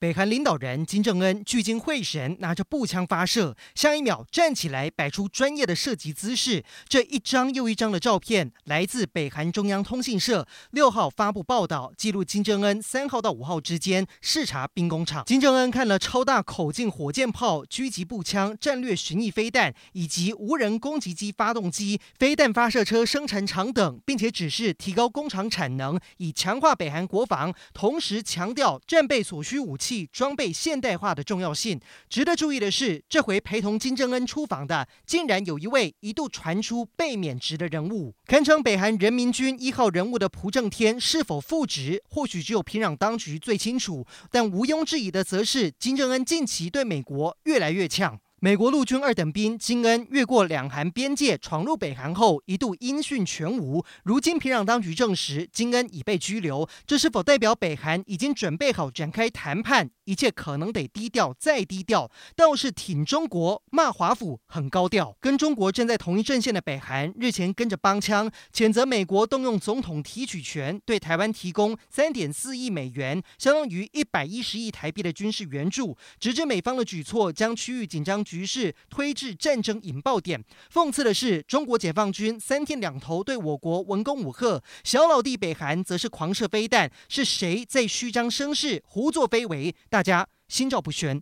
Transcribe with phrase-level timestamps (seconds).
[0.00, 6.64] 北韩领导人金正恩聚精会神拿着步枪发射，下一秒站起来摆出专业的射击姿势。
[6.88, 15.22] 这一张又一张的照片来自北韩中央通信社，六号发布报道，记录金正恩三号到五号之间视察兵工厂。
[15.26, 29.89] 金正恩看了超大口径火箭炮、狙击步枪、战略巡弋飞弹以及无人攻击机发动机、飞弹发射车生产厂等，并且指示提高工厂产能，以强化北韩国防，同时强调战备所需武器。
[30.12, 31.80] 装备现代化的重要性。
[32.08, 44.06] 值得注意的是，这回陪同金正恩出访的，竟然有一位一度传出被免职的人物，堪称北韩人民军一号人物的朴正天是否复职，或许只有平壤当局最清楚。
[44.30, 48.20] 但毋庸置疑的，则是金正恩近期对美国越来越呛。
[48.42, 53.84] 美国陆军二等兵金恩越过两韩边界闯入北韩后，一度音讯全无。
[54.02, 59.90] 如今平壤当局证实金恩已被拘留，这是否代表北韩已经准备好展开谈判？
[60.04, 62.10] 一切可能得低调再低调。
[62.34, 65.14] 倒是挺中国、骂华府很高调。
[65.20, 78.24] 跟中国站在同一阵线的北韩日前跟着帮腔，谴责美国动用总统提取权对台湾提供三点四亿美元，相当于一百一十亿台币的军事援助，直至美方的举措将区域紧张。
[78.30, 80.44] 局势推至战争引爆点。
[80.72, 86.88] 讽刺的是，中国解放军三天两头对我国文攻武吓，小老弟北韩则是狂射飞弹。
[87.08, 89.74] 是谁在虚张声势、胡作非为？
[89.88, 91.20] 大家心照不宣。